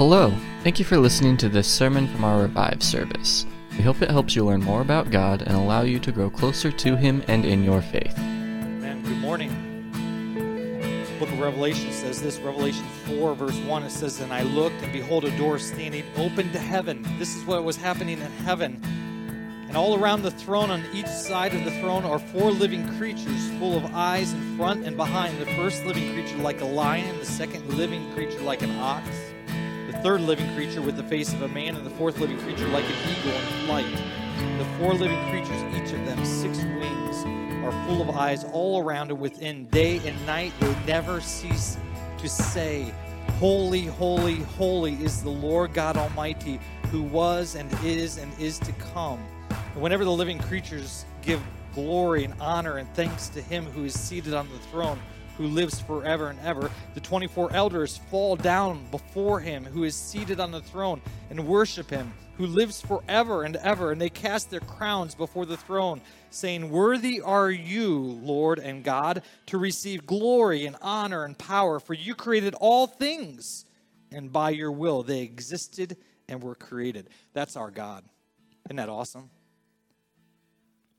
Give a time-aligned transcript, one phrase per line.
[0.00, 0.32] Hello,
[0.62, 3.44] thank you for listening to this sermon from our Revive service.
[3.76, 6.72] We hope it helps you learn more about God and allow you to grow closer
[6.72, 8.18] to Him and in your faith.
[8.18, 9.02] Amen.
[9.02, 9.50] Good morning.
[9.92, 14.80] The book of Revelation says this Revelation 4, verse 1, it says, And I looked,
[14.80, 17.06] and behold, a door standing open to heaven.
[17.18, 18.80] This is what was happening in heaven.
[19.68, 23.50] And all around the throne, on each side of the throne, are four living creatures
[23.58, 25.38] full of eyes in front and behind.
[25.38, 29.06] The first living creature like a lion, the second living creature like an ox
[30.02, 32.84] third living creature with the face of a man, and the fourth living creature like
[32.84, 34.58] an eagle in flight.
[34.58, 37.24] The four living creatures, each of them six wings,
[37.64, 39.66] are full of eyes all around and within.
[39.66, 41.76] Day and night they never cease
[42.18, 42.92] to say,
[43.38, 46.58] Holy, holy, holy is the Lord God Almighty,
[46.90, 49.22] who was and is and is to come.
[49.50, 51.42] And whenever the living creatures give
[51.74, 54.98] glory and honor and thanks to him who is seated on the throne,
[55.40, 56.70] who lives forever and ever.
[56.92, 61.88] The 24 elders fall down before him who is seated on the throne and worship
[61.88, 63.90] him who lives forever and ever.
[63.90, 69.22] And they cast their crowns before the throne, saying, Worthy are you, Lord and God,
[69.46, 73.64] to receive glory and honor and power, for you created all things,
[74.12, 75.96] and by your will they existed
[76.28, 77.08] and were created.
[77.32, 78.04] That's our God.
[78.66, 79.30] Isn't that awesome?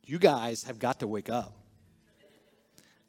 [0.03, 1.60] You guys have got to wake up.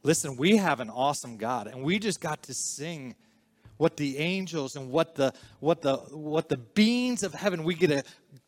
[0.02, 3.14] Listen, we have an awesome God, and we just got to sing
[3.76, 7.90] what the angels and what the what the what the beings of heaven we get
[7.90, 8.04] a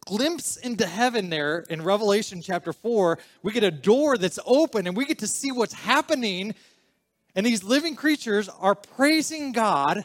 [0.06, 4.96] glimpse into heaven there in revelation chapter 4 we get a door that's open and
[4.96, 6.54] we get to see what's happening.
[7.36, 10.04] And these living creatures are praising god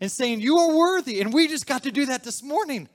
[0.00, 2.88] and saying you are worthy and we just got to do that this morning.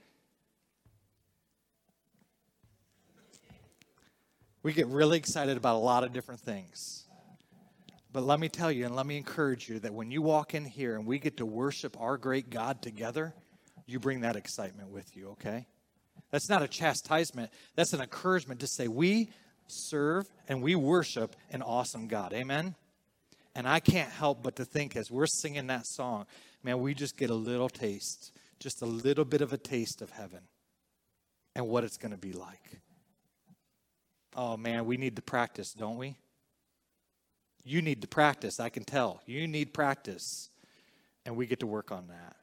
[4.64, 7.07] We get really excited about a lot of different things
[8.18, 10.66] but let me tell you and let me encourage you that when you walk in
[10.66, 13.36] here and we get to worship our great God together,
[13.86, 15.68] you bring that excitement with you, okay?
[16.32, 19.30] That's not a chastisement, that's an encouragement to say, we
[19.68, 22.34] serve and we worship an awesome God.
[22.34, 22.74] Amen?
[23.54, 26.26] And I can't help but to think as we're singing that song,
[26.64, 30.10] man, we just get a little taste, just a little bit of a taste of
[30.10, 30.42] heaven
[31.56, 32.82] and what it's going to be like.
[34.36, 36.18] Oh, man, we need to practice, don't we?
[37.68, 39.22] You need to practice, I can tell.
[39.26, 40.50] You need practice.
[41.26, 42.38] And we get to work on that.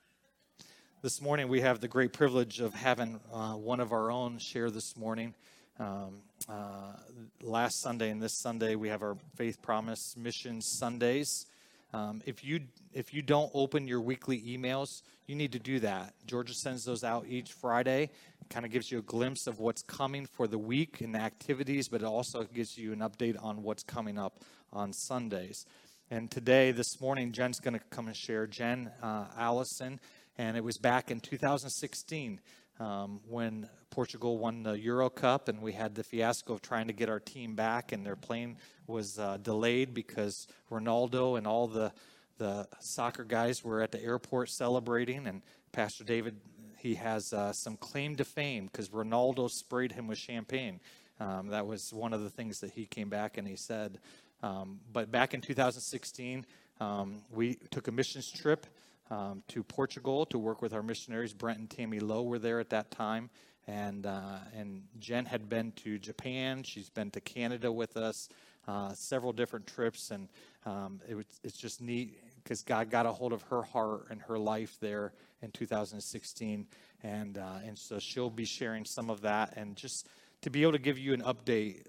[1.00, 4.70] This morning, we have the great privilege of having uh, one of our own share
[4.70, 5.32] this morning.
[5.80, 6.92] Um, uh,
[7.40, 11.46] last Sunday and this Sunday, we have our Faith Promise Mission Sundays.
[11.94, 12.60] Um, if you
[12.92, 16.12] if you don't open your weekly emails, you need to do that.
[16.26, 18.10] Georgia sends those out each Friday.
[18.50, 21.88] Kind of gives you a glimpse of what's coming for the week and the activities,
[21.88, 25.64] but it also gives you an update on what's coming up on Sundays.
[26.10, 28.46] And today, this morning, Jen's going to come and share.
[28.46, 30.00] Jen uh, Allison,
[30.36, 32.40] and it was back in 2016
[32.78, 36.92] um, when Portugal won the Euro Cup, and we had the fiasco of trying to
[36.92, 41.92] get our team back, and their plane was uh, delayed because Ronaldo and all the
[42.36, 45.42] the soccer guys were at the airport celebrating, and
[45.72, 46.40] Pastor David
[46.76, 50.80] he has uh, some claim to fame because Ronaldo sprayed him with champagne.
[51.18, 53.98] Um, that was one of the things that he came back and he said.
[54.44, 56.44] Um, but back in 2016,
[56.78, 58.66] um, we took a missions trip
[59.10, 61.32] um, to Portugal to work with our missionaries.
[61.32, 63.30] Brent and Tammy Lowe were there at that time.
[63.66, 66.62] And, uh, and Jen had been to Japan.
[66.62, 68.28] She's been to Canada with us,
[68.68, 70.10] uh, several different trips.
[70.10, 70.28] And
[70.66, 74.20] um, it was, it's just neat because God got a hold of her heart and
[74.22, 76.66] her life there in 2016.
[77.02, 79.54] And, uh, and so she'll be sharing some of that.
[79.56, 80.06] And just
[80.42, 81.86] to be able to give you an update,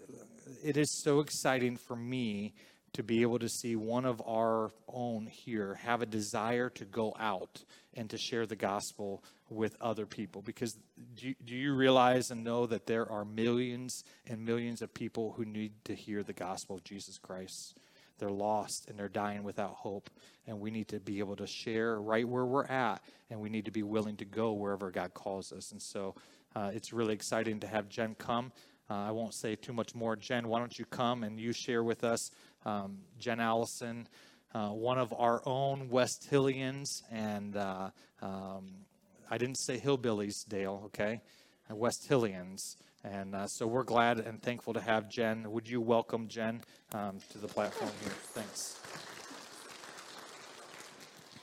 [0.65, 2.55] it is so exciting for me
[2.93, 7.13] to be able to see one of our own here have a desire to go
[7.19, 10.41] out and to share the gospel with other people.
[10.41, 10.75] Because
[11.15, 15.33] do you, do you realize and know that there are millions and millions of people
[15.37, 17.77] who need to hear the gospel of Jesus Christ?
[18.17, 20.09] They're lost and they're dying without hope.
[20.47, 23.65] And we need to be able to share right where we're at, and we need
[23.65, 25.71] to be willing to go wherever God calls us.
[25.71, 26.15] And so
[26.55, 28.51] uh, it's really exciting to have Jen come.
[28.89, 30.15] Uh, I won't say too much more.
[30.15, 32.31] Jen, why don't you come and you share with us?
[32.65, 34.07] Um, Jen Allison,
[34.53, 37.89] uh, one of our own West Hillians, and uh,
[38.21, 38.71] um,
[39.29, 41.21] I didn't say hillbillies, Dale, okay?
[41.69, 42.75] Uh, West Hillians.
[43.03, 45.51] And uh, so we're glad and thankful to have Jen.
[45.51, 46.61] Would you welcome Jen
[46.93, 48.13] um, to the platform here?
[48.33, 48.79] Thanks.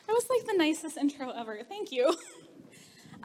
[0.07, 1.61] That was like the nicest intro ever.
[1.69, 2.15] Thank you.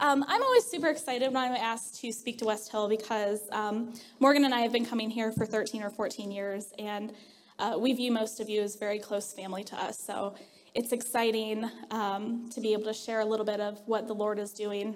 [0.00, 3.92] Um, I'm always super excited when I'm asked to speak to West Hill because um,
[4.20, 7.12] Morgan and I have been coming here for 13 or 14 years, and
[7.58, 9.98] uh, we view most of you as very close family to us.
[9.98, 10.36] So
[10.72, 14.38] it's exciting um, to be able to share a little bit of what the Lord
[14.38, 14.94] is doing.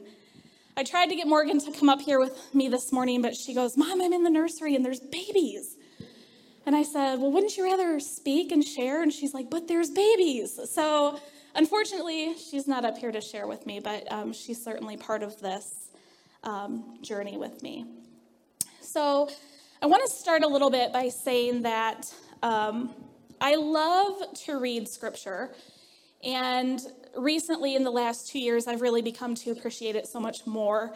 [0.76, 3.54] I tried to get Morgan to come up here with me this morning, but she
[3.54, 5.78] goes, Mom, I'm in the nursery and there's babies.
[6.64, 9.02] And I said, Well, wouldn't you rather speak and share?
[9.02, 10.60] And she's like, But there's babies.
[10.70, 11.18] So
[11.54, 15.40] unfortunately, she's not up here to share with me, but um, she's certainly part of
[15.40, 15.90] this
[16.42, 17.86] um, journey with me.
[18.80, 19.28] So
[19.80, 22.12] I want to start a little bit by saying that
[22.42, 22.94] um,
[23.40, 25.50] I love to read scripture.
[26.22, 26.80] And
[27.16, 30.94] recently, in the last two years, I've really become to appreciate it so much more,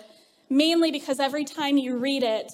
[0.48, 2.52] mainly because every time you read it,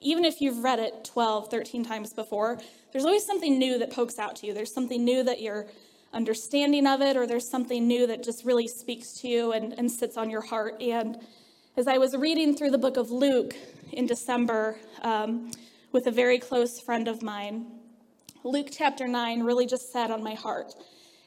[0.00, 2.58] even if you've read it 12, 13 times before,
[2.92, 4.54] there's always something new that pokes out to you.
[4.54, 5.66] There's something new that you're
[6.12, 9.90] understanding of it, or there's something new that just really speaks to you and, and
[9.90, 10.80] sits on your heart.
[10.80, 11.18] And
[11.76, 13.54] as I was reading through the book of Luke
[13.92, 15.50] in December um,
[15.92, 17.66] with a very close friend of mine,
[18.42, 20.74] Luke chapter 9 really just sat on my heart.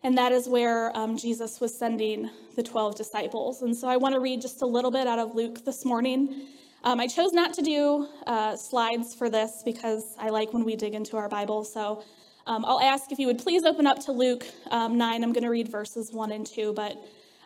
[0.04, 3.62] And that is where um, Jesus was sending the 12 disciples.
[3.62, 6.48] And so I want to read just a little bit out of Luke this morning.
[6.84, 10.76] Um, I chose not to do uh, slides for this because I like when we
[10.76, 11.64] dig into our Bible.
[11.64, 12.04] So
[12.46, 15.24] um, I'll ask if you would please open up to Luke um, 9.
[15.24, 16.98] I'm going to read verses 1 and 2, but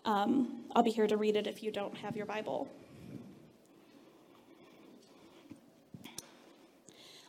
[0.06, 2.68] um, I'll be here to read it if you don't have your Bible.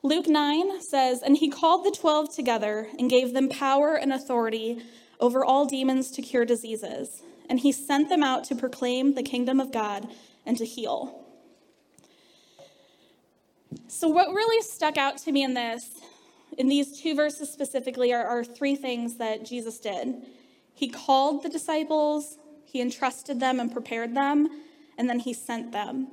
[0.02, 4.82] Luke 9 says, And he called the twelve together and gave them power and authority
[5.20, 7.22] over all demons to cure diseases.
[7.50, 10.08] And he sent them out to proclaim the kingdom of God
[10.46, 11.26] and to heal.
[13.88, 16.00] So, what really stuck out to me in this,
[16.58, 20.26] in these two verses specifically, are, are three things that Jesus did.
[20.74, 24.48] He called the disciples, he entrusted them and prepared them,
[24.98, 26.08] and then he sent them.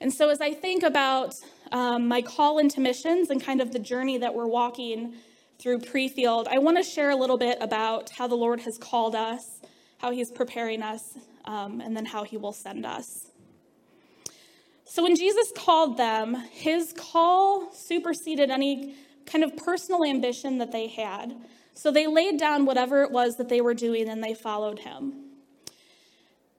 [0.00, 1.34] And so, as I think about
[1.72, 5.14] um, my call into missions and kind of the journey that we're walking
[5.58, 9.14] through Prefield, I want to share a little bit about how the Lord has called
[9.14, 9.60] us,
[9.98, 13.26] how He's preparing us, um, and then how He will send us.
[14.84, 18.94] So, when Jesus called them, His call superseded any
[19.30, 21.36] kind of personal ambition that they had.
[21.74, 25.14] So, they laid down whatever it was that they were doing and they followed Him.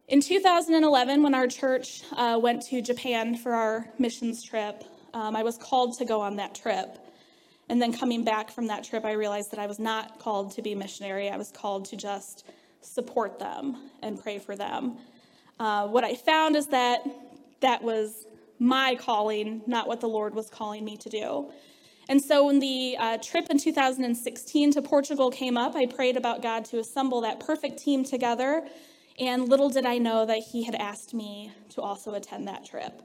[0.07, 4.83] In 2011, when our church uh, went to Japan for our missions trip,
[5.13, 6.97] um, I was called to go on that trip.
[7.69, 10.61] And then coming back from that trip, I realized that I was not called to
[10.61, 11.29] be missionary.
[11.29, 12.45] I was called to just
[12.81, 14.97] support them and pray for them.
[15.59, 17.05] Uh, what I found is that
[17.61, 18.25] that was
[18.59, 21.51] my calling, not what the Lord was calling me to do.
[22.09, 26.41] And so when the uh, trip in 2016 to Portugal came up, I prayed about
[26.41, 28.67] God to assemble that perfect team together.
[29.19, 33.01] And little did I know that He had asked me to also attend that trip.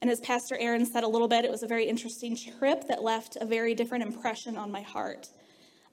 [0.00, 3.02] And as Pastor Aaron said a little bit, it was a very interesting trip that
[3.02, 5.28] left a very different impression on my heart.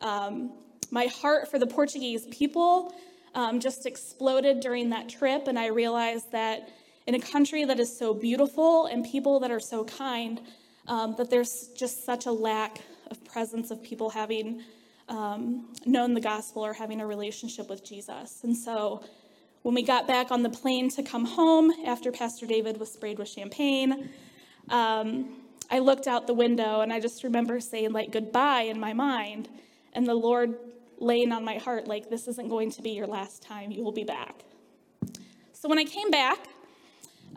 [0.01, 0.51] Um,
[0.91, 2.93] my heart for the Portuguese people
[3.33, 6.69] um, just exploded during that trip, and I realized that
[7.07, 10.41] in a country that is so beautiful and people that are so kind,
[10.87, 14.61] um, that there's just such a lack of presence of people having
[15.09, 18.41] um, known the gospel or having a relationship with Jesus.
[18.43, 19.03] And so
[19.61, 23.19] when we got back on the plane to come home after Pastor David was sprayed
[23.19, 24.09] with champagne,
[24.69, 25.35] um,
[25.69, 29.49] I looked out the window and I just remember saying, like, goodbye in my mind.
[29.93, 30.55] And the Lord
[30.99, 33.71] laying on my heart, like, this isn't going to be your last time.
[33.71, 34.43] You will be back.
[35.53, 36.39] So when I came back,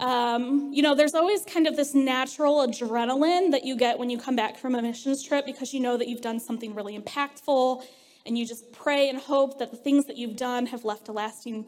[0.00, 4.18] um, you know, there's always kind of this natural adrenaline that you get when you
[4.18, 7.82] come back from a missions trip because you know that you've done something really impactful
[8.26, 11.12] and you just pray and hope that the things that you've done have left a
[11.12, 11.66] lasting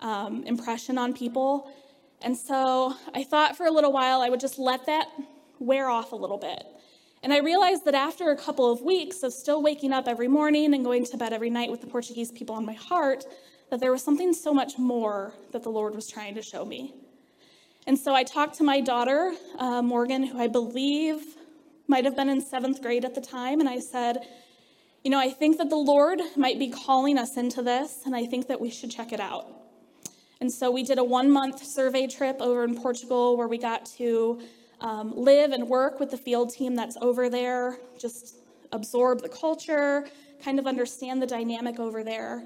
[0.00, 1.70] um, impression on people.
[2.20, 5.08] And so I thought for a little while I would just let that
[5.58, 6.64] wear off a little bit.
[7.22, 10.74] And I realized that after a couple of weeks of still waking up every morning
[10.74, 13.24] and going to bed every night with the Portuguese people on my heart,
[13.70, 16.94] that there was something so much more that the Lord was trying to show me.
[17.86, 21.36] And so I talked to my daughter, uh, Morgan, who I believe
[21.88, 24.26] might have been in seventh grade at the time, and I said,
[25.02, 28.24] You know, I think that the Lord might be calling us into this, and I
[28.24, 29.48] think that we should check it out.
[30.40, 33.84] And so we did a one month survey trip over in Portugal where we got
[33.96, 34.40] to
[34.80, 38.36] um, live and work with the field team that's over there, just
[38.70, 40.08] absorb the culture,
[40.42, 42.44] kind of understand the dynamic over there.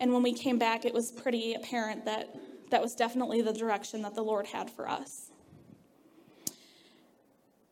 [0.00, 2.34] And when we came back, it was pretty apparent that
[2.72, 5.30] that was definitely the direction that the Lord had for us.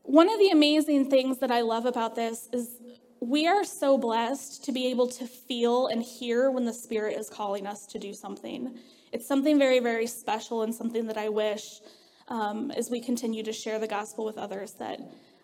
[0.03, 2.81] One of the amazing things that I love about this is
[3.21, 7.29] we are so blessed to be able to feel and hear when the Spirit is
[7.29, 8.79] calling us to do something.
[9.13, 11.81] It's something very, very special and something that I wish
[12.29, 15.01] um, as we continue to share the gospel with others that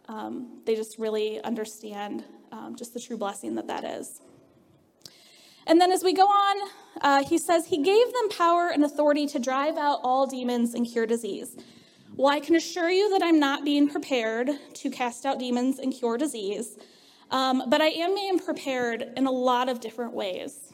[0.09, 4.21] um, they just really understand um, just the true blessing that that is.
[5.66, 6.70] And then as we go on,
[7.00, 10.87] uh, he says, He gave them power and authority to drive out all demons and
[10.87, 11.56] cure disease.
[12.16, 15.92] Well, I can assure you that I'm not being prepared to cast out demons and
[15.92, 16.78] cure disease,
[17.30, 20.73] um, but I am being prepared in a lot of different ways.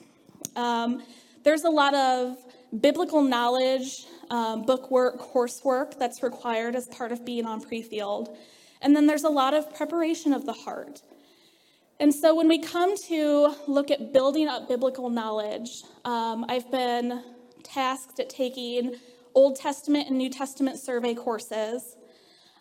[0.54, 1.02] Um,
[1.42, 2.36] there's a lot of
[2.80, 8.36] biblical knowledge, um, bookwork, coursework that's required as part of being on pre field.
[8.80, 11.02] And then there's a lot of preparation of the heart.
[12.02, 17.22] And so when we come to look at building up biblical knowledge, um, I've been
[17.62, 18.96] tasked at taking
[19.36, 21.94] Old Testament and New Testament survey courses.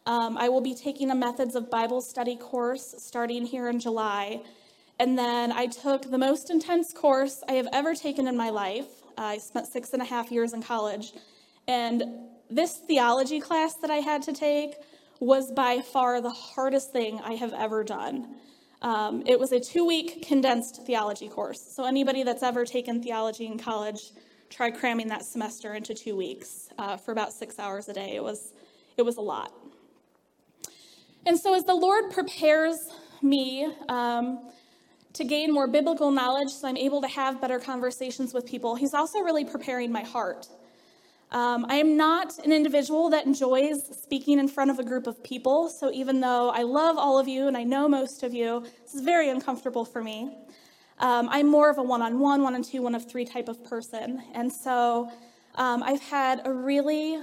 [0.05, 4.43] Um, I will be taking a Methods of Bible Study course starting here in July.
[4.99, 9.01] And then I took the most intense course I have ever taken in my life.
[9.17, 11.13] I spent six and a half years in college.
[11.67, 12.03] And
[12.51, 14.75] this theology class that I had to take
[15.19, 18.35] was by far the hardest thing I have ever done.
[18.81, 21.61] Um, it was a two week condensed theology course.
[21.61, 24.11] So, anybody that's ever taken theology in college,
[24.49, 28.15] try cramming that semester into two weeks uh, for about six hours a day.
[28.15, 28.53] It was,
[28.97, 29.53] it was a lot.
[31.27, 32.89] And so, as the Lord prepares
[33.21, 34.49] me um,
[35.13, 38.95] to gain more biblical knowledge so I'm able to have better conversations with people, He's
[38.95, 40.47] also really preparing my heart.
[41.31, 45.23] Um, I am not an individual that enjoys speaking in front of a group of
[45.23, 45.69] people.
[45.69, 48.95] So even though I love all of you and I know most of you, this
[48.95, 50.35] is very uncomfortable for me.
[50.99, 53.47] Um, I'm more of a one on one, one on two, one of three type
[53.47, 54.21] of person.
[54.33, 55.09] And so
[55.55, 57.17] um, I've had a really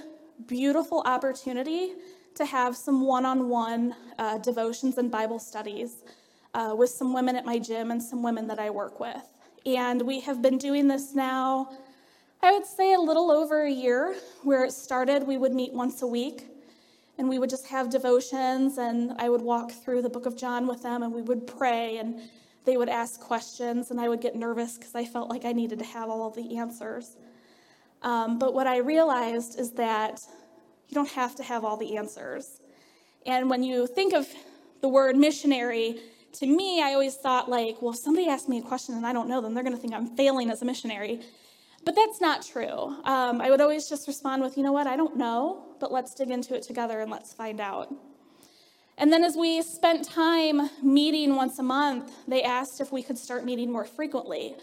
[0.46, 1.92] beautiful opportunity
[2.34, 3.94] to have some one on one
[4.42, 6.02] devotions and Bible studies
[6.54, 9.22] uh, with some women at my gym and some women that I work with.
[9.66, 11.70] And we have been doing this now
[12.40, 15.26] I would say a little over a year where it started.
[15.26, 16.46] We would meet once a week
[17.18, 20.68] and we would just have devotions, and I would walk through the book of John
[20.68, 22.20] with them, and we would pray, and
[22.64, 25.80] they would ask questions, and I would get nervous because I felt like I needed
[25.80, 27.16] to have all of the answers.
[28.02, 30.22] Um, but what I realized is that
[30.88, 32.60] you don't have to have all the answers.
[33.26, 34.28] And when you think of
[34.80, 35.98] the word missionary,
[36.34, 39.12] to me, I always thought, like, well, if somebody asks me a question and I
[39.12, 41.20] don't know them, they're going to think I'm failing as a missionary.
[41.88, 42.96] But that's not true.
[43.04, 46.12] Um, I would always just respond with, you know what, I don't know, but let's
[46.12, 47.90] dig into it together and let's find out.
[48.98, 53.16] And then as we spent time meeting once a month, they asked if we could
[53.16, 54.54] start meeting more frequently.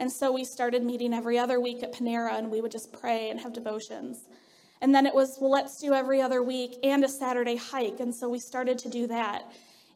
[0.00, 3.30] And so we started meeting every other week at Panera and we would just pray
[3.30, 4.24] and have devotions.
[4.80, 8.00] And then it was, well, let's do every other week and a Saturday hike.
[8.00, 9.44] And so we started to do that.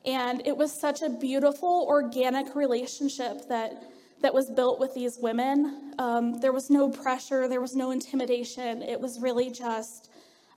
[0.04, 3.82] And it was such a beautiful, organic relationship that
[4.26, 5.92] that was built with these women.
[6.00, 8.82] Um, there was no pressure, there was no intimidation.
[8.82, 10.10] It was really just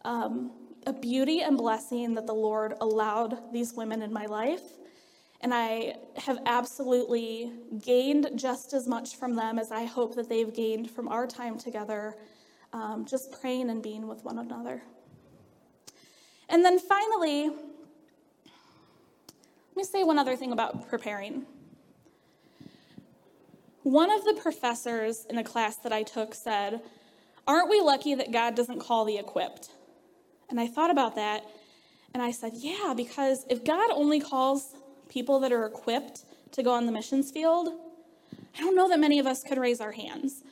[0.03, 0.49] um,
[0.87, 4.63] a beauty and blessing that the Lord allowed these women in my life.
[5.41, 7.51] And I have absolutely
[7.85, 11.59] gained just as much from them as I hope that they've gained from our time
[11.59, 12.17] together,
[12.73, 14.81] um, just praying and being with one another.
[16.49, 17.55] And then finally, let
[19.75, 21.45] me say one other thing about preparing.
[23.89, 26.79] One of the professors in a class that I took said,
[27.47, 29.71] Aren't we lucky that God doesn't call the equipped?
[30.47, 31.43] And I thought about that
[32.13, 34.75] and I said, Yeah, because if God only calls
[35.09, 37.69] people that are equipped to go on the missions field,
[38.55, 40.43] I don't know that many of us could raise our hands.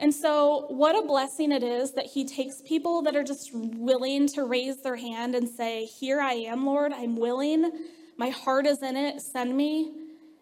[0.00, 4.26] And so, what a blessing it is that He takes people that are just willing
[4.28, 7.70] to raise their hand and say, Here I am, Lord, I'm willing,
[8.16, 9.92] my heart is in it, send me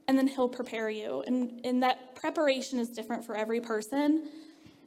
[0.09, 1.23] and then he'll prepare you.
[1.27, 4.29] And, and that preparation is different for every person.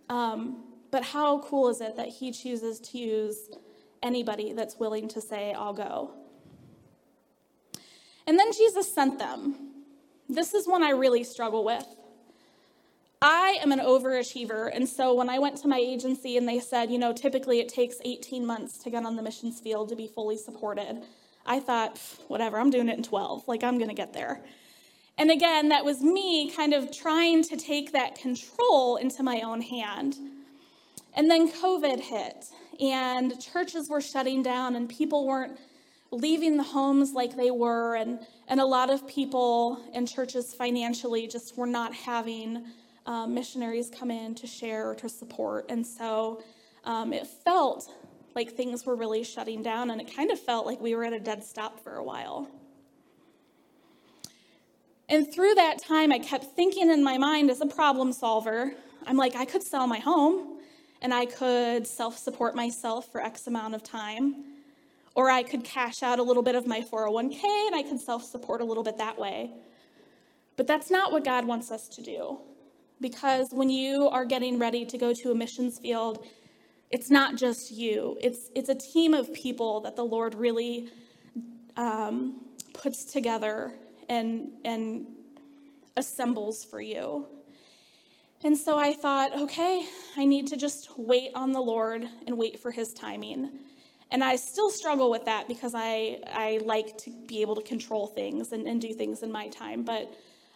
[0.10, 3.50] Um, but how cool is it that he chooses to use
[4.02, 6.12] anybody that's willing to say, I'll go?
[8.26, 9.56] And then Jesus sent them.
[10.28, 11.86] This is one I really struggle with.
[13.22, 16.90] I am an overachiever, and so when I went to my agency and they said,
[16.90, 20.08] you know, typically it takes 18 months to get on the missions field to be
[20.08, 21.04] fully supported,
[21.46, 22.00] I thought,
[22.30, 23.46] whatever, I'm doing it in 12.
[23.48, 24.42] Like, I'm going to get there.
[25.20, 29.60] And again, that was me kind of trying to take that control into my own
[29.60, 30.16] hand.
[31.14, 32.46] And then COVID hit,
[32.80, 35.60] and churches were shutting down, and people weren't
[36.12, 37.96] leaving the homes like they were.
[37.96, 42.64] And, and a lot of people in churches financially just were not having
[43.06, 45.66] um, missionaries come in to share or to support.
[45.68, 46.42] And so
[46.86, 47.92] um, it felt
[48.36, 51.12] like things were really shutting down, and it kind of felt like we were at
[51.12, 52.48] a dead stop for a while.
[55.10, 58.74] And through that time, I kept thinking in my mind as a problem solver,
[59.08, 60.60] I'm like, I could sell my home
[61.02, 64.46] and I could self support myself for X amount of time.
[65.16, 68.24] Or I could cash out a little bit of my 401k and I could self
[68.24, 69.52] support a little bit that way.
[70.58, 72.40] But that's not what God wants us to do.
[73.02, 76.26] because when you are getting ready to go to a missions field,
[76.92, 80.90] it's not just you, it's, it's a team of people that the Lord really
[81.78, 82.42] um,
[82.74, 83.74] puts together
[84.10, 85.08] and, and
[85.96, 87.28] assembles for you.
[88.44, 89.86] And so I thought, okay,
[90.18, 93.50] I need to just wait on the Lord and wait for his timing.
[94.12, 98.08] And I still struggle with that because I, I like to be able to control
[98.08, 99.84] things and, and do things in my time.
[99.84, 100.14] But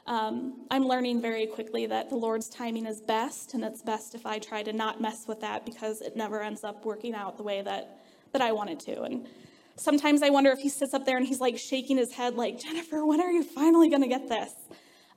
[0.08, 4.26] um, I'm learning very quickly that the Lord's timing is best, and it's best if
[4.26, 7.44] I try to not mess with that because it never ends up working out the
[7.44, 8.00] way that,
[8.32, 9.04] that I want it to.
[9.04, 9.28] And
[9.76, 12.60] sometimes I wonder if he sits up there and he's like shaking his head, like,
[12.60, 14.54] Jennifer, when are you finally going to get this?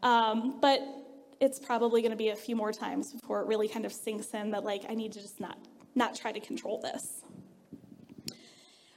[0.03, 0.81] Um, but
[1.41, 4.29] it's probably going to be a few more times before it really kind of sinks
[4.33, 5.59] in that, like, I need to just not,
[5.95, 7.23] not try to control this.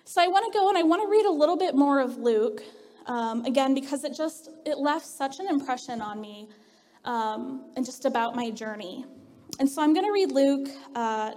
[0.05, 2.17] So I want to go and I want to read a little bit more of
[2.17, 2.63] Luke
[3.05, 6.49] um, again because it just it left such an impression on me
[7.05, 9.05] um, and just about my journey.
[9.59, 11.33] And so I'm going to read Luke uh,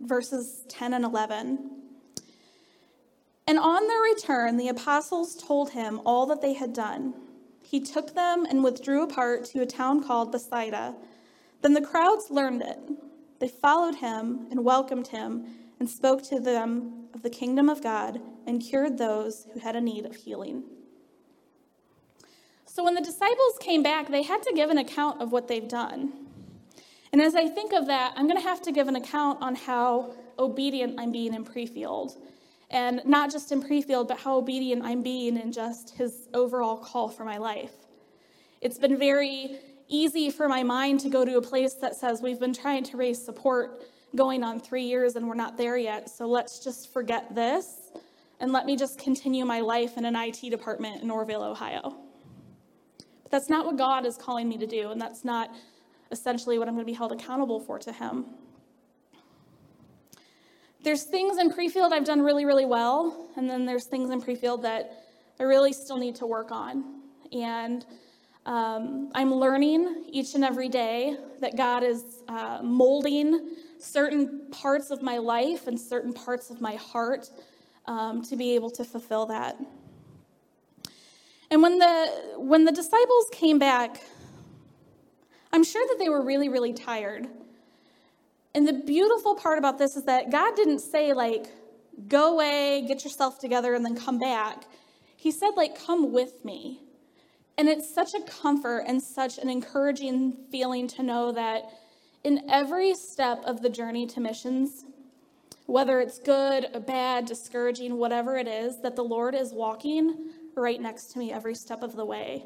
[0.00, 1.79] verses 10 and 11.
[3.50, 7.14] And on their return, the apostles told him all that they had done.
[7.64, 10.94] He took them and withdrew apart to a town called Bethsaida.
[11.60, 12.78] Then the crowds learned it.
[13.40, 15.46] They followed him and welcomed him
[15.80, 19.80] and spoke to them of the kingdom of God and cured those who had a
[19.80, 20.62] need of healing.
[22.66, 25.66] So when the disciples came back, they had to give an account of what they've
[25.66, 26.12] done.
[27.12, 29.56] And as I think of that, I'm going to have to give an account on
[29.56, 32.16] how obedient I'm being in Prefield.
[32.70, 37.08] And not just in Prefield, but how obedient I'm being in just his overall call
[37.08, 37.72] for my life.
[38.60, 39.58] It's been very
[39.88, 42.96] easy for my mind to go to a place that says we've been trying to
[42.96, 43.82] raise support
[44.14, 47.90] going on three years and we're not there yet, so let's just forget this
[48.40, 51.96] and let me just continue my life in an IT department in Orrville, Ohio.
[53.22, 55.50] But that's not what God is calling me to do, and that's not
[56.10, 58.24] essentially what I'm going to be held accountable for to Him.
[60.82, 64.62] There's things in Prefield I've done really, really well, and then there's things in Prefield
[64.62, 65.04] that
[65.38, 67.02] I really still need to work on.
[67.32, 67.84] And
[68.46, 75.02] um, I'm learning each and every day that God is uh, molding certain parts of
[75.02, 77.30] my life and certain parts of my heart
[77.84, 79.58] um, to be able to fulfill that.
[81.50, 84.02] And when the, when the disciples came back,
[85.52, 87.28] I'm sure that they were really, really tired.
[88.54, 91.46] And the beautiful part about this is that God didn't say, like,
[92.08, 94.64] go away, get yourself together, and then come back.
[95.16, 96.80] He said, like, come with me.
[97.56, 101.64] And it's such a comfort and such an encouraging feeling to know that
[102.24, 104.84] in every step of the journey to missions,
[105.66, 110.80] whether it's good, or bad, discouraging, whatever it is, that the Lord is walking right
[110.80, 112.44] next to me every step of the way,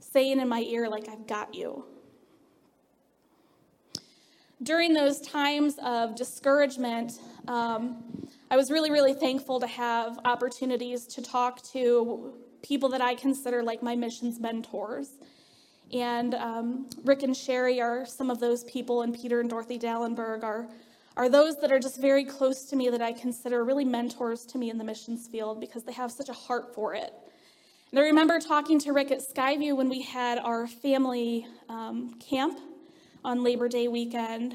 [0.00, 1.84] saying in my ear, like, I've got you.
[4.62, 8.02] During those times of discouragement, um,
[8.50, 13.62] I was really, really thankful to have opportunities to talk to people that I consider
[13.62, 15.10] like my missions mentors.
[15.92, 20.42] And um, Rick and Sherry are some of those people, and Peter and Dorothy Dallenberg
[20.42, 20.68] are,
[21.16, 24.58] are those that are just very close to me that I consider really mentors to
[24.58, 27.14] me in the missions field because they have such a heart for it.
[27.92, 32.58] And I remember talking to Rick at Skyview when we had our family um, camp
[33.28, 34.54] on Labor Day weekend.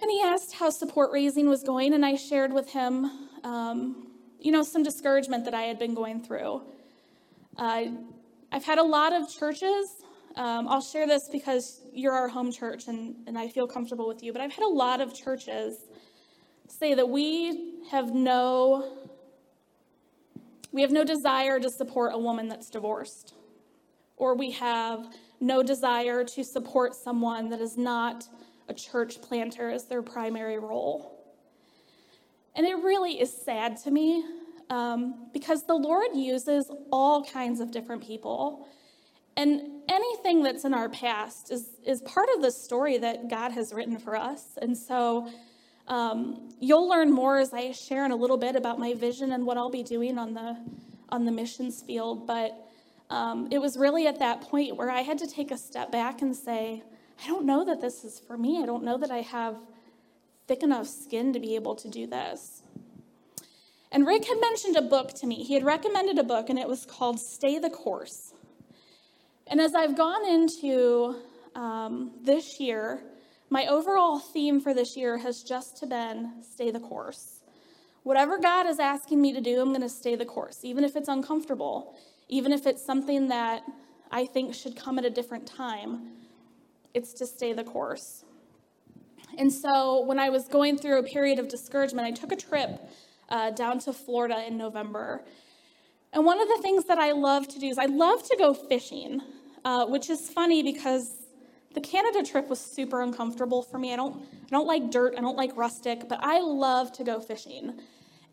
[0.00, 3.10] And he asked how support raising was going, and I shared with him,
[3.44, 4.08] um,
[4.40, 6.62] you know, some discouragement that I had been going through.
[7.58, 7.84] Uh,
[8.50, 10.02] I've had a lot of churches.
[10.36, 14.22] Um, I'll share this because you're our home church and, and I feel comfortable with
[14.22, 15.76] you, but I've had a lot of churches
[16.66, 18.96] say that we have no
[20.72, 23.34] we have no desire to support a woman that's divorced,
[24.16, 25.04] or we have
[25.40, 28.28] no desire to support someone that is not
[28.68, 31.18] a church planter as their primary role.
[32.54, 34.24] And it really is sad to me
[34.68, 38.68] um, because the Lord uses all kinds of different people.
[39.36, 43.72] And anything that's in our past is, is part of the story that God has
[43.72, 44.58] written for us.
[44.60, 45.28] And so
[45.88, 49.44] um, you'll learn more as I share in a little bit about my vision and
[49.46, 50.56] what I'll be doing on the
[51.08, 52.26] on the missions field.
[52.26, 52.69] But
[53.10, 56.22] um, it was really at that point where I had to take a step back
[56.22, 56.82] and say,
[57.22, 58.62] I don't know that this is for me.
[58.62, 59.56] I don't know that I have
[60.46, 62.62] thick enough skin to be able to do this.
[63.92, 65.42] And Rick had mentioned a book to me.
[65.42, 68.32] He had recommended a book, and it was called Stay the Course.
[69.48, 71.16] And as I've gone into
[71.56, 73.02] um, this year,
[73.50, 77.40] my overall theme for this year has just been stay the course.
[78.04, 80.94] Whatever God is asking me to do, I'm going to stay the course, even if
[80.94, 81.96] it's uncomfortable,
[82.30, 83.62] even if it's something that
[84.10, 86.12] I think should come at a different time.
[86.92, 88.24] it's to stay the course.
[89.38, 92.80] And so when I was going through a period of discouragement, I took a trip
[93.28, 95.22] uh, down to Florida in November.
[96.12, 98.52] And one of the things that I love to do is I love to go
[98.52, 99.20] fishing,
[99.64, 101.14] uh, which is funny because
[101.74, 103.92] the Canada trip was super uncomfortable for me.
[103.92, 107.20] I don't, I don't like dirt, I don't like rustic, but I love to go
[107.20, 107.80] fishing.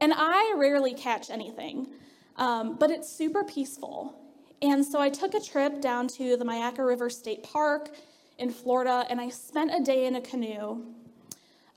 [0.02, 1.88] And I rarely catch anything,
[2.38, 4.16] um, but it's super peaceful.
[4.62, 7.92] And so I took a trip down to the Myakka River State Park
[8.38, 10.84] in Florida, and I spent a day in a canoe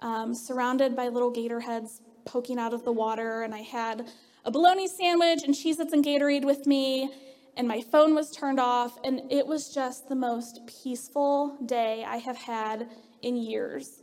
[0.01, 3.43] um, surrounded by little gator heads poking out of the water.
[3.43, 4.09] And I had
[4.45, 7.11] a bologna sandwich and Cheez Its and Gatorade with me,
[7.57, 8.99] and my phone was turned off.
[9.05, 12.89] And it was just the most peaceful day I have had
[13.23, 14.03] in years.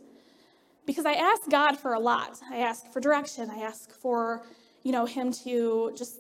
[0.86, 2.40] Because I asked God for a lot.
[2.52, 3.50] I asked for direction.
[3.50, 4.46] I asked for,
[4.84, 6.20] you know, Him to just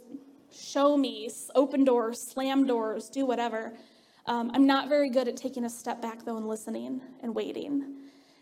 [0.52, 3.74] show me, open doors, slam doors, do whatever.
[4.26, 7.96] Um, I'm not very good at taking a step back, though, and listening and waiting.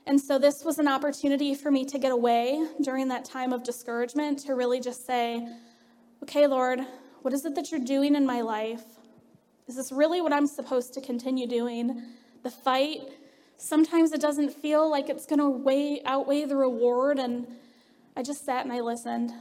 [0.08, 3.64] And so this was an opportunity for me to get away during that time of
[3.64, 5.48] discouragement to really just say,
[6.24, 6.80] okay, Lord,
[7.24, 8.84] what is it that you're doing in my life?
[9.68, 12.04] Is this really what I'm supposed to continue doing?
[12.44, 13.02] The fight,
[13.58, 17.18] sometimes it doesn't feel like it's going to weigh, outweigh the reward.
[17.18, 17.48] And
[18.16, 19.34] I just sat and I listened.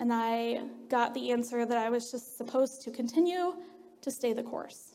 [0.00, 3.52] And I got the answer that I was just supposed to continue
[4.00, 4.94] to stay the course.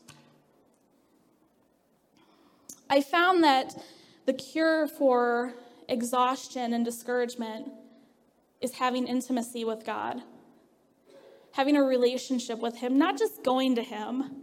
[2.90, 3.80] I found that
[4.26, 5.54] the cure for
[5.88, 7.68] exhaustion and discouragement
[8.60, 10.22] is having intimacy with God,
[11.52, 14.42] having a relationship with Him, not just going to Him,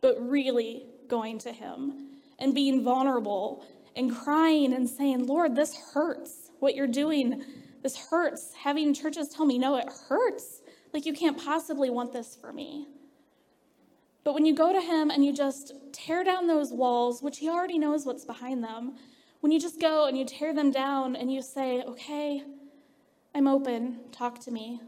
[0.00, 6.50] but really going to Him and being vulnerable and crying and saying, Lord, this hurts.
[6.60, 7.44] What you're doing,
[7.82, 8.52] this hurts.
[8.54, 10.62] Having churches tell me, no, it hurts.
[10.92, 12.86] Like you can't possibly want this for me.
[14.24, 17.48] But when you go to him and you just tear down those walls, which he
[17.48, 18.96] already knows what's behind them,
[19.40, 22.42] when you just go and you tear them down and you say, okay,
[23.34, 24.80] I'm open, talk to me,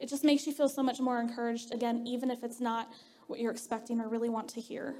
[0.00, 2.90] it just makes you feel so much more encouraged, again, even if it's not
[3.26, 4.94] what you're expecting or really want to hear.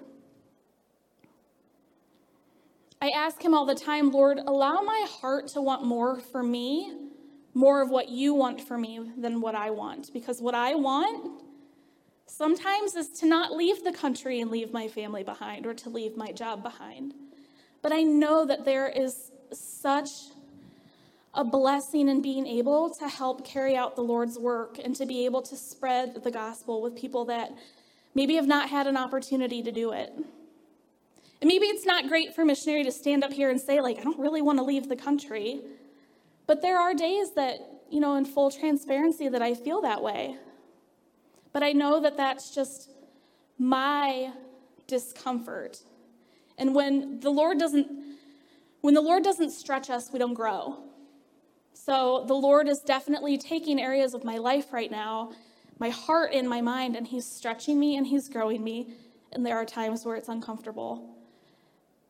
[3.00, 6.92] I ask him all the time, Lord, allow my heart to want more for me,
[7.54, 10.12] more of what you want for me than what I want.
[10.12, 11.42] Because what I want
[12.26, 16.16] sometimes is to not leave the country and leave my family behind or to leave
[16.16, 17.14] my job behind.
[17.82, 20.10] But I know that there is such
[21.34, 25.24] a blessing in being able to help carry out the Lord's work and to be
[25.24, 27.52] able to spread the gospel with people that
[28.14, 30.12] maybe have not had an opportunity to do it.
[31.40, 34.02] And maybe it's not great for missionary to stand up here and say, like, I
[34.02, 35.60] don't really want to leave the country.
[36.46, 40.36] But there are days that, you know, in full transparency, that I feel that way.
[41.52, 42.90] But I know that that's just
[43.58, 44.32] my
[44.86, 45.78] discomfort.
[46.56, 47.88] And when the Lord doesn't
[48.80, 50.78] when the Lord doesn't stretch us, we don't grow.
[51.72, 55.32] So the Lord is definitely taking areas of my life right now,
[55.80, 58.94] my heart and my mind, and He's stretching me and He's growing me.
[59.32, 61.17] And there are times where it's uncomfortable.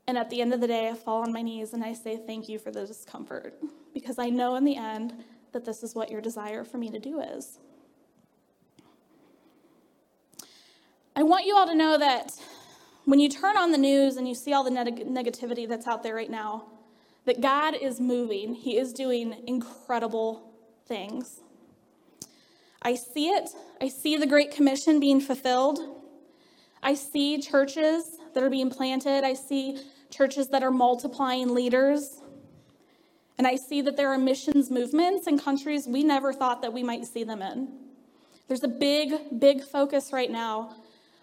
[0.08, 2.16] And at the end of the day, I fall on my knees and I say,
[2.16, 3.54] Thank you for the discomfort,
[3.92, 5.12] because I know in the end
[5.52, 7.58] that this is what your desire for me to do is.
[11.14, 12.32] I want you all to know that
[13.04, 16.02] when you turn on the news and you see all the neg- negativity that's out
[16.02, 16.64] there right now,
[17.26, 18.54] that God is moving.
[18.54, 20.54] He is doing incredible
[20.86, 21.40] things.
[22.80, 23.50] I see it.
[23.78, 25.80] I see the Great Commission being fulfilled.
[26.82, 29.24] I see churches that are being planted.
[29.24, 29.78] I see
[30.10, 32.20] churches that are multiplying leaders.
[33.36, 36.82] And I see that there are missions movements in countries we never thought that we
[36.82, 37.68] might see them in.
[38.48, 40.74] There's a big, big focus right now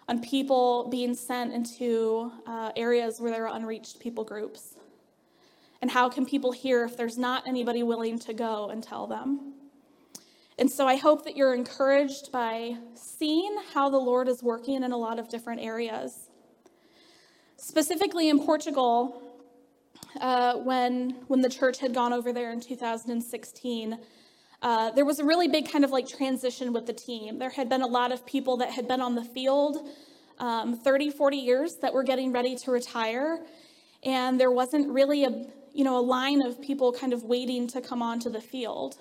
[0.08, 4.76] on people being sent into uh, areas where there are unreached people groups.
[5.82, 9.54] And how can people hear if there's not anybody willing to go and tell them?
[10.58, 14.92] And so I hope that you're encouraged by seeing how the Lord is working in
[14.92, 16.25] a lot of different areas.
[17.56, 19.22] Specifically in Portugal,
[20.20, 23.98] uh, when, when the church had gone over there in 2016,
[24.62, 27.38] uh, there was a really big kind of like transition with the team.
[27.38, 29.88] There had been a lot of people that had been on the field
[30.38, 33.44] um, 30, 40 years that were getting ready to retire,
[34.02, 37.80] and there wasn't really a you know a line of people kind of waiting to
[37.80, 38.96] come onto the field.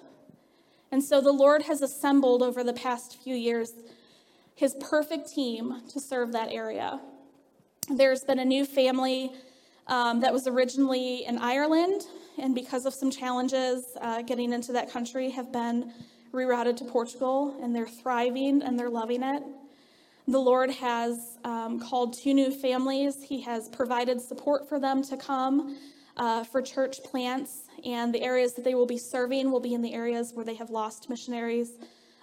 [0.92, 3.74] And so the Lord has assembled over the past few years
[4.56, 7.02] his perfect team to serve that area.
[7.90, 9.32] There's been a new family
[9.86, 12.02] um, that was originally in Ireland
[12.38, 15.94] and because of some challenges uh, getting into that country, have been
[16.34, 19.44] rerouted to Portugal, and they're thriving and they're loving it.
[20.28, 23.24] The Lord has um, called two new families.
[23.24, 25.78] He has provided support for them to come
[26.18, 29.82] uh, for church plants, and the areas that they will be serving will be in
[29.82, 31.74] the areas where they have lost missionaries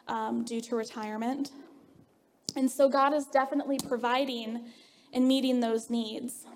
[0.09, 1.53] um, due to retirement.
[2.57, 4.67] And so God is definitely providing
[5.13, 6.47] and meeting those needs.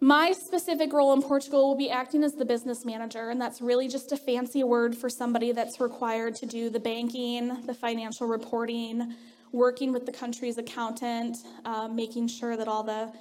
[0.00, 3.86] My specific role in Portugal will be acting as the business manager, and that's really
[3.86, 9.14] just a fancy word for somebody that's required to do the banking, the financial reporting,
[9.52, 13.12] working with the country's accountant, uh, making sure that all the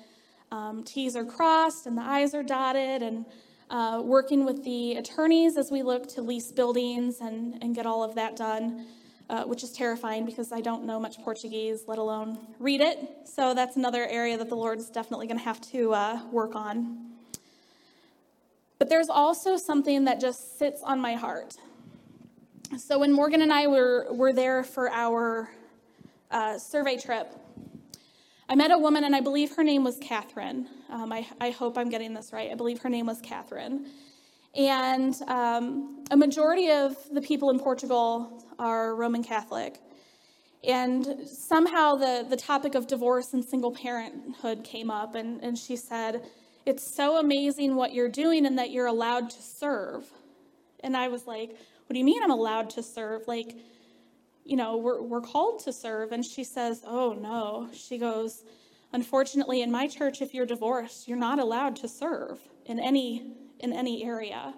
[0.51, 3.25] um, T's are crossed and the I's are dotted, and
[3.69, 8.03] uh, working with the attorneys as we look to lease buildings and, and get all
[8.03, 8.87] of that done
[9.31, 12.99] uh, which is terrifying because I don't know much Portuguese, let alone read it.
[13.23, 16.53] So that's another area that the Lord is definitely going to have to uh, work
[16.53, 17.11] on.
[18.77, 21.55] But there's also something that just sits on my heart.
[22.77, 25.49] So when Morgan and I were, were there for our
[26.29, 27.33] uh, survey trip,
[28.49, 30.67] I met a woman, and I believe her name was Catherine.
[30.89, 32.51] Um, I, I hope I'm getting this right.
[32.51, 33.85] I believe her name was Catherine.
[34.55, 39.79] And um, a majority of the people in Portugal are Roman Catholic.
[40.63, 45.75] And somehow the, the topic of divorce and single parenthood came up, and, and she
[45.75, 46.23] said,
[46.65, 50.11] It's so amazing what you're doing and that you're allowed to serve.
[50.81, 53.23] And I was like, What do you mean I'm allowed to serve?
[53.27, 53.55] Like,
[54.43, 56.11] you know, we're, we're called to serve.
[56.11, 57.69] And she says, Oh, no.
[57.73, 58.43] She goes,
[58.93, 63.73] Unfortunately, in my church, if you're divorced, you're not allowed to serve in any in
[63.73, 64.53] any area.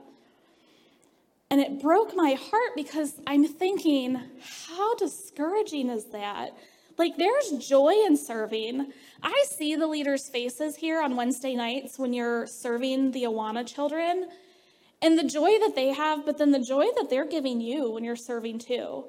[1.50, 4.20] And it broke my heart because I'm thinking,
[4.68, 6.58] how discouraging is that?
[6.98, 8.92] Like, there's joy in serving.
[9.22, 14.30] I see the leaders' faces here on Wednesday nights when you're serving the Awana children
[15.02, 18.04] and the joy that they have, but then the joy that they're giving you when
[18.04, 19.06] you're serving too.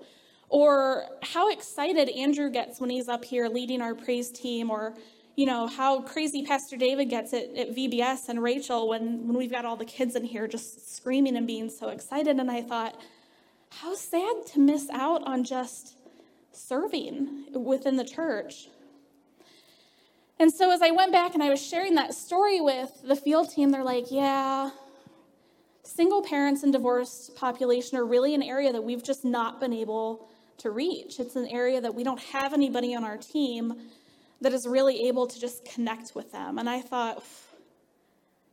[0.49, 4.95] Or how excited Andrew gets when he's up here leading our praise team or
[5.37, 9.51] you know, how crazy Pastor David gets it at VBS and Rachel when, when we've
[9.51, 12.39] got all the kids in here just screaming and being so excited.
[12.39, 13.01] And I thought,
[13.71, 15.97] how sad to miss out on just
[16.53, 18.69] serving within the church.
[20.39, 23.51] And so as I went back and I was sharing that story with the field
[23.51, 24.71] team, they're like, yeah,
[25.83, 30.29] single parents and divorced population are really an area that we've just not been able
[30.59, 31.19] to reach.
[31.19, 33.75] It's an area that we don't have anybody on our team
[34.41, 36.59] that is really able to just connect with them.
[36.59, 37.25] And I thought,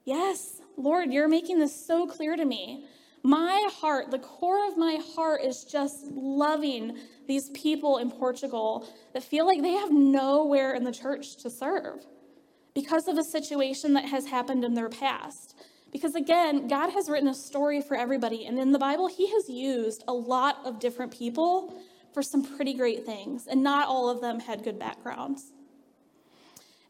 [0.05, 2.85] yes, Lord, you're making this so clear to me.
[3.23, 9.23] My heart, the core of my heart is just loving these people in Portugal that
[9.23, 12.05] feel like they have nowhere in the church to serve
[12.73, 15.55] because of a situation that has happened in their past.
[15.91, 18.45] Because again, God has written a story for everybody.
[18.45, 21.79] And in the Bible, He has used a lot of different people
[22.13, 23.47] for some pretty great things.
[23.47, 25.51] And not all of them had good backgrounds.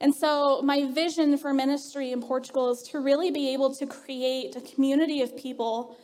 [0.01, 4.55] And so, my vision for ministry in Portugal is to really be able to create
[4.55, 5.95] a community of people,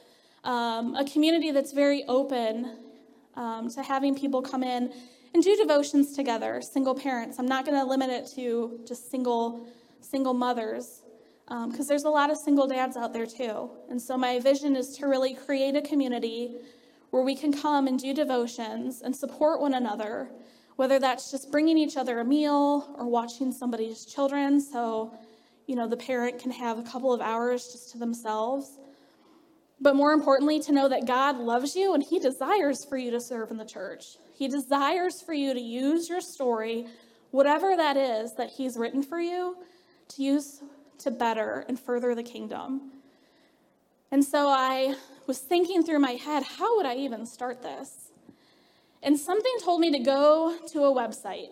[0.44, 2.78] um, a community that's very open
[3.36, 4.94] um, to having people come in
[5.34, 7.40] and do devotions together, single parents.
[7.40, 9.68] I'm not going to limit it to just single
[10.00, 11.02] single mothers
[11.48, 13.72] because um, there's a lot of single dads out there too.
[13.90, 16.58] And so my vision is to really create a community
[17.10, 20.30] where we can come and do devotions and support one another
[20.78, 24.62] whether that's just bringing each other a meal or watching somebody's children.
[24.62, 25.14] So
[25.66, 28.80] you know the parent can have a couple of hours just to themselves.
[29.82, 33.20] But more importantly to know that god loves you and he desires for you to
[33.20, 34.18] serve in the church.
[34.34, 36.86] He desires for you to use your story
[37.32, 39.58] whatever that is that he's written for you
[40.08, 40.64] to use
[41.00, 42.92] to better and further the kingdom.
[44.12, 48.07] And so i was thinking through my head how would i even start this
[49.08, 51.52] and something told me to go to a website.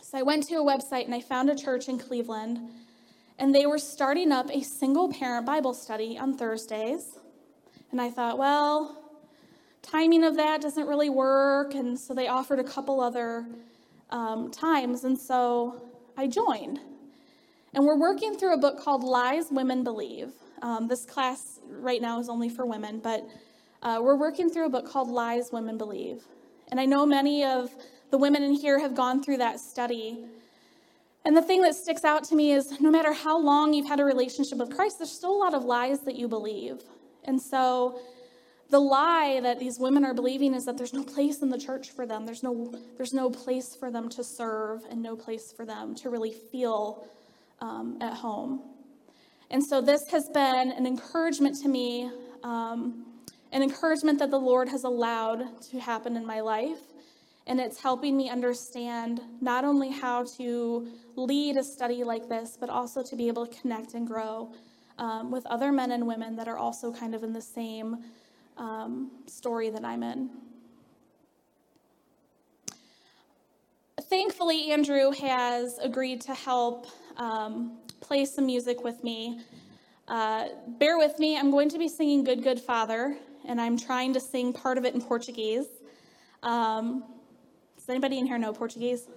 [0.00, 2.58] So I went to a website and I found a church in Cleveland,
[3.38, 7.18] and they were starting up a single parent Bible study on Thursdays.
[7.90, 8.96] And I thought, well,
[9.82, 11.74] timing of that doesn't really work.
[11.74, 13.44] And so they offered a couple other
[14.08, 15.04] um, times.
[15.04, 15.82] And so
[16.16, 16.80] I joined.
[17.74, 20.32] And we're working through a book called Lies Women Believe.
[20.62, 23.28] Um, this class right now is only for women, but
[23.82, 26.24] uh, we're working through a book called Lies Women Believe.
[26.70, 27.70] And I know many of
[28.10, 30.24] the women in here have gone through that study.
[31.24, 34.00] And the thing that sticks out to me is no matter how long you've had
[34.00, 36.82] a relationship with Christ, there's still a lot of lies that you believe.
[37.24, 37.98] And so
[38.70, 41.90] the lie that these women are believing is that there's no place in the church
[41.90, 42.26] for them.
[42.26, 46.10] There's no, there's no place for them to serve and no place for them to
[46.10, 47.06] really feel
[47.60, 48.62] um, at home.
[49.50, 52.10] And so this has been an encouragement to me
[52.42, 53.06] um,
[53.54, 56.80] an encouragement that the Lord has allowed to happen in my life.
[57.46, 62.68] And it's helping me understand not only how to lead a study like this, but
[62.68, 64.52] also to be able to connect and grow
[64.98, 67.98] um, with other men and women that are also kind of in the same
[68.56, 70.30] um, story that I'm in.
[74.02, 76.86] Thankfully, Andrew has agreed to help
[77.18, 79.40] um, play some music with me.
[80.08, 84.12] Uh, bear with me, I'm going to be singing Good, Good Father, and I'm trying
[84.14, 85.66] to sing part of it in Portuguese.
[86.42, 87.04] Um,
[87.76, 89.08] does anybody in here know Portuguese?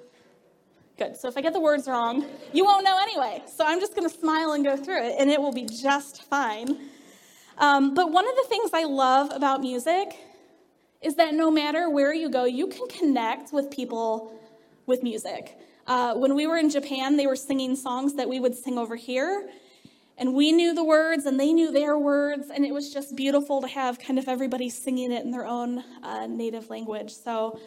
[0.98, 1.16] Good.
[1.16, 3.44] So if I get the words wrong, you won't know anyway.
[3.46, 6.24] So I'm just going to smile and go through it, and it will be just
[6.24, 6.90] fine.
[7.60, 10.16] Um, but one of the things I love about music
[11.02, 14.34] is that no matter where you go, you can connect with people
[14.86, 15.58] with music.
[15.86, 18.96] Uh, when we were in Japan, they were singing songs that we would sing over
[18.96, 19.50] here,
[20.18, 23.62] and we knew the words and they knew their words, and it was just beautiful
[23.62, 27.14] to have kind of everybody singing it in their own uh, native language.
[27.14, 27.60] So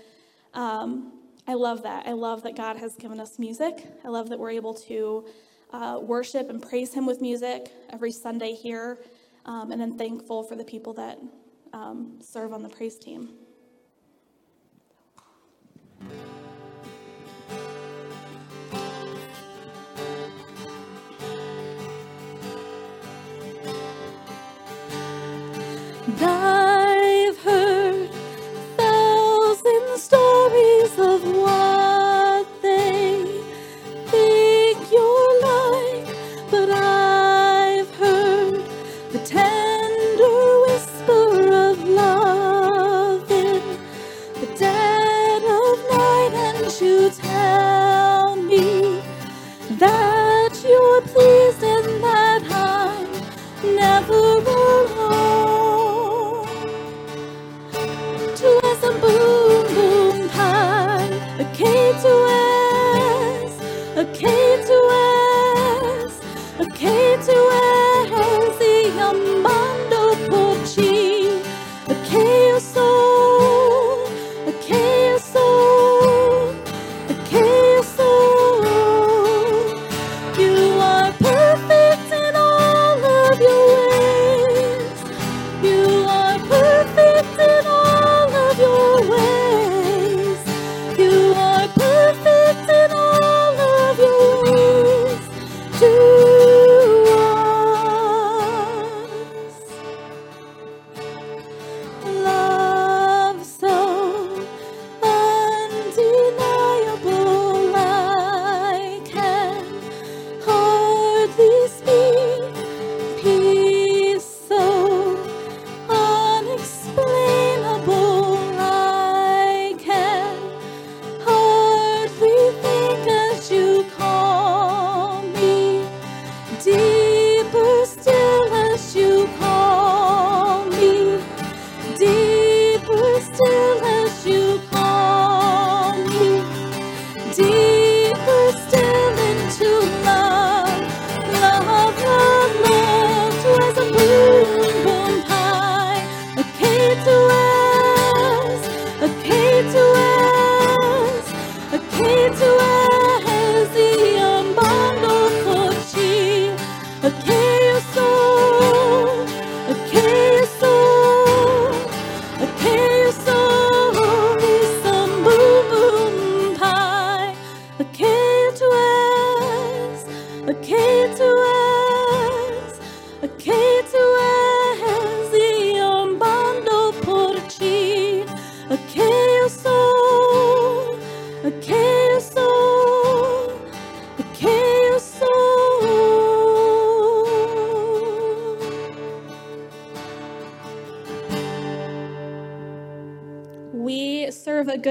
[0.54, 1.12] um,
[1.46, 2.06] I love that.
[2.06, 3.86] I love that God has given us music.
[4.04, 5.26] I love that we're able to
[5.72, 8.98] uh, worship and praise Him with music every Sunday here.
[9.46, 11.18] Um, and I'm thankful for the people that
[11.72, 13.30] um, serve on the praise team.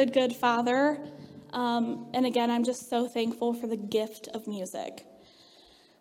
[0.10, 1.00] Good, good Father.
[1.54, 5.06] Um, and again, I'm just so thankful for the gift of music.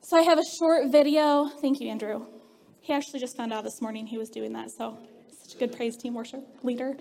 [0.01, 1.49] So I have a short video.
[1.61, 2.25] Thank you, Andrew.
[2.81, 4.97] He actually just found out this morning he was doing that, so
[5.43, 6.97] such a good praise team worship leader.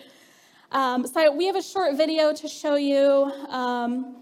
[0.71, 3.31] Um, so we have a short video to show you.
[3.47, 4.17] Um,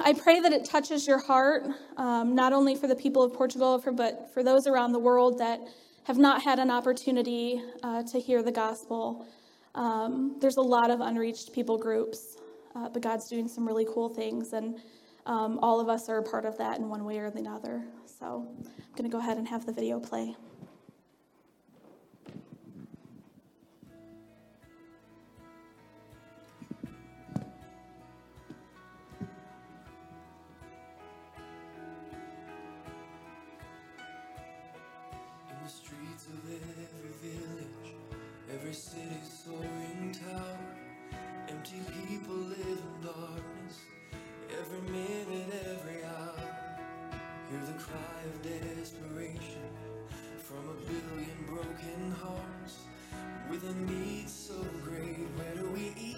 [0.00, 1.64] I pray that it touches your heart,
[1.96, 5.38] um, not only for the people of Portugal, for, but for those around the world
[5.38, 5.60] that
[6.04, 9.28] have not had an opportunity uh, to hear the gospel.
[9.74, 12.36] Um, there's a lot of unreached people groups,
[12.74, 14.80] uh, but God's doing some really cool things, and
[15.26, 17.84] um, all of us are a part of that in one way or the other.
[18.06, 20.36] So I'm going to go ahead and have the video play.
[38.74, 40.58] City's soaring tower.
[41.48, 43.76] Empty people live in darkness.
[44.50, 46.42] Every minute, every hour.
[47.50, 49.70] Hear the cry of desperation
[50.38, 52.78] from a billion broken hearts.
[53.48, 56.13] With a need so great, where do we even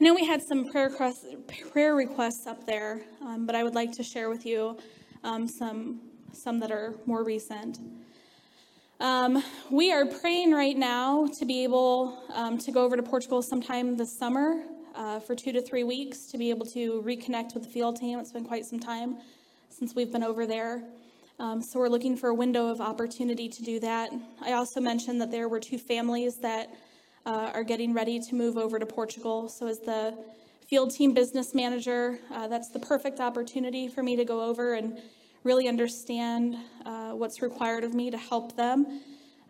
[0.00, 1.26] I know we had some prayer requests,
[1.72, 4.78] prayer requests up there, um, but I would like to share with you
[5.24, 6.00] um, some
[6.32, 7.78] some that are more recent.
[8.98, 13.42] Um, we are praying right now to be able um, to go over to Portugal
[13.42, 14.62] sometime this summer
[14.94, 18.18] uh, for two to three weeks to be able to reconnect with the field team.
[18.20, 19.18] It's been quite some time
[19.68, 20.82] since we've been over there.
[21.38, 24.10] Um, so we're looking for a window of opportunity to do that.
[24.40, 26.70] I also mentioned that there were two families that
[27.26, 29.48] uh, are getting ready to move over to Portugal.
[29.48, 30.16] So as the
[30.66, 35.00] field team business manager, uh, that's the perfect opportunity for me to go over and
[35.42, 39.00] really understand uh, what's required of me to help them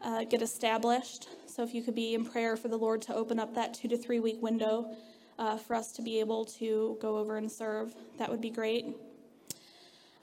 [0.03, 1.29] uh, get established.
[1.47, 3.89] So if you could be in prayer for the Lord to open up that two
[3.89, 4.97] to three week window
[5.39, 8.87] uh, for us to be able to go over and serve, that would be great.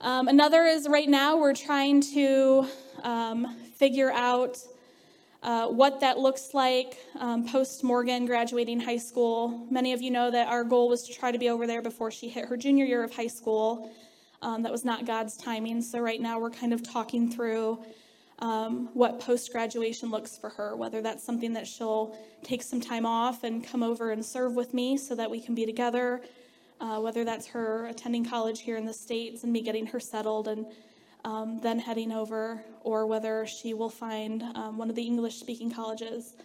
[0.00, 2.66] Um, another is right now we're trying to
[3.02, 4.58] um, figure out
[5.42, 9.66] uh, what that looks like um, post Morgan graduating high school.
[9.70, 12.10] Many of you know that our goal was to try to be over there before
[12.10, 13.90] she hit her junior year of high school.
[14.42, 15.82] Um, that was not God's timing.
[15.82, 17.84] So, right now, we're kind of talking through
[18.40, 23.06] um, what post graduation looks for her, whether that's something that she'll take some time
[23.06, 26.20] off and come over and serve with me so that we can be together,
[26.80, 30.46] uh, whether that's her attending college here in the States and me getting her settled
[30.46, 30.66] and
[31.28, 35.70] um, then heading over, or whether she will find um, one of the English speaking
[35.70, 36.36] colleges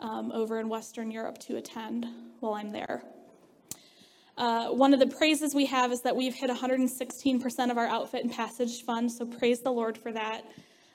[0.00, 2.06] um, over in Western Europe to attend
[2.40, 3.02] while I'm there.
[4.38, 8.24] Uh, one of the praises we have is that we've hit 116% of our outfit
[8.24, 10.42] and passage fund, so praise the Lord for that.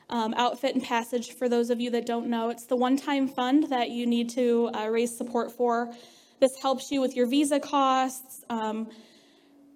[0.10, 3.28] Um, Outfit and Passage, for those of you that don't know, it's the one time
[3.28, 5.94] fund that you need to uh, raise support for.
[6.40, 8.88] This helps you with your visa costs, um,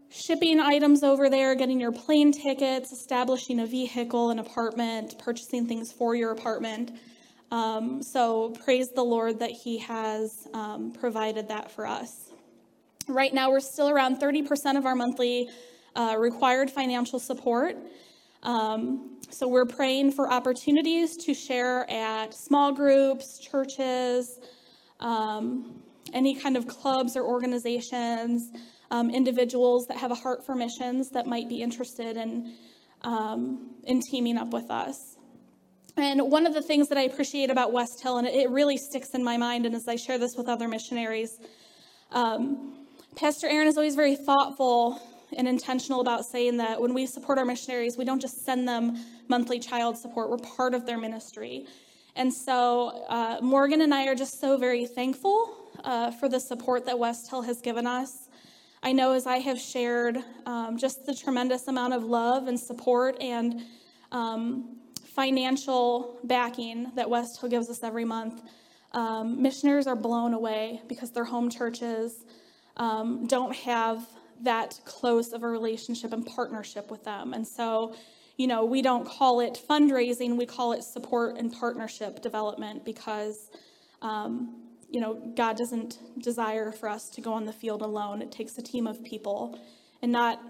[0.10, 5.92] shipping items over there, getting your plane tickets, establishing a vehicle, an apartment, purchasing things
[5.92, 6.92] for your apartment.
[7.52, 12.32] Um, so praise the Lord that He has um, provided that for us.
[13.08, 15.50] Right now, we're still around 30% of our monthly
[15.96, 17.76] uh, required financial support.
[18.44, 24.40] Um, so we're praying for opportunities to share at small groups, churches,
[25.00, 25.82] um,
[26.14, 28.52] any kind of clubs or organizations,
[28.92, 32.54] um, individuals that have a heart for missions that might be interested in,
[33.04, 35.18] um, in teaming up with us.
[35.98, 39.10] And one of the things that I appreciate about West Hill, and it really sticks
[39.14, 41.40] in my mind, and as I share this with other missionaries,
[42.12, 45.02] um, Pastor Aaron is always very thoughtful
[45.36, 48.98] and intentional about saying that when we support our missionaries, we don't just send them
[49.28, 51.66] monthly child support, we're part of their ministry.
[52.16, 56.86] And so uh, Morgan and I are just so very thankful uh, for the support
[56.86, 58.29] that West Hill has given us.
[58.82, 63.18] I know as I have shared um, just the tremendous amount of love and support
[63.22, 63.62] and
[64.12, 68.42] um, financial backing that West Hill gives us every month,
[68.94, 72.26] um, missionaries are blown away because their home churches
[72.78, 74.08] um, don't have
[74.42, 77.34] that close of a relationship and partnership with them.
[77.34, 77.94] And so,
[78.38, 83.52] you know, we don't call it fundraising, we call it support and partnership development because,
[84.02, 88.22] um, you know, God doesn't desire for us to go on the field alone.
[88.22, 89.60] It takes a team of people,
[90.02, 90.42] and not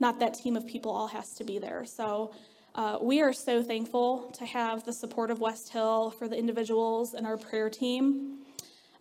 [0.00, 1.84] not that team of people all has to be there.
[1.84, 2.32] So.
[2.74, 7.12] Uh, we are so thankful to have the support of West Hill for the individuals
[7.12, 8.38] and our prayer team.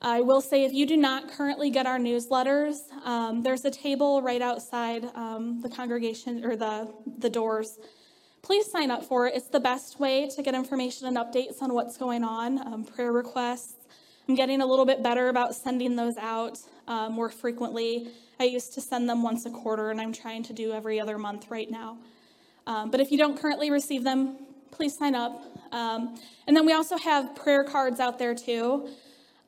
[0.02, 4.22] I will say if you do not currently get our newsletters, um, there's a table
[4.24, 7.78] right outside um, the congregation or the, the doors.
[8.42, 9.36] Please sign up for it.
[9.36, 13.12] It's the best way to get information and updates on what's going on, um, prayer
[13.12, 13.76] requests.
[14.32, 16.58] I'm getting a little bit better about sending those out
[16.88, 18.08] uh, more frequently.
[18.40, 21.18] I used to send them once a quarter, and I'm trying to do every other
[21.18, 21.98] month right now.
[22.66, 24.38] Um, but if you don't currently receive them,
[24.72, 25.44] please sign up.
[25.74, 26.18] Um,
[26.48, 28.88] and then we also have prayer cards out there too.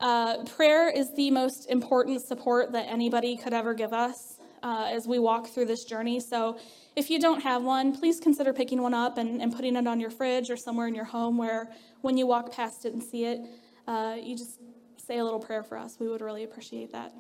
[0.02, 5.08] Uh, prayer is the most important support that anybody could ever give us uh, as
[5.08, 6.20] we walk through this journey.
[6.20, 6.58] So
[6.98, 10.02] if you don't have one, please consider picking one up and, and, putting it on
[10.02, 11.72] your fridge or somewhere in your home where
[12.02, 13.40] when you walk past it and see it,
[13.88, 14.60] uh, you just
[15.06, 15.98] say a little prayer for us.
[16.00, 17.14] We would really appreciate that.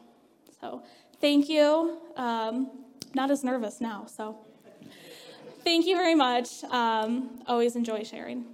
[0.59, 0.83] So
[1.19, 1.97] thank you.
[2.15, 2.71] Um,
[3.13, 4.37] not as nervous now, so
[5.63, 6.63] thank you very much.
[6.65, 8.52] Um, always enjoy sharing.